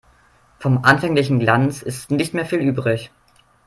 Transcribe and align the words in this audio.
Vom 0.57 0.83
anfänglichen 0.83 1.37
Glanz 1.37 1.83
ist 1.83 2.09
nicht 2.09 2.33
mehr 2.33 2.47
viel 2.47 2.57
übrig. 2.57 3.11